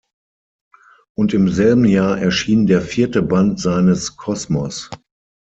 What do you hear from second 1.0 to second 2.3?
Und im selben Jahr